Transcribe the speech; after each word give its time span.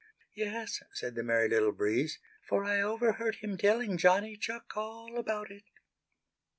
"Yes," 0.33 0.81
said 0.93 1.13
the 1.13 1.21
Merry 1.21 1.47
Little 1.47 1.71
Breeze, 1.73 2.17
"for 2.41 2.65
I 2.65 2.81
overheard 2.81 3.35
him 3.35 3.55
telling 3.55 3.99
Johnny 3.99 4.35
Chuck 4.35 4.75
all 4.75 5.15
about 5.15 5.51
it." 5.51 5.65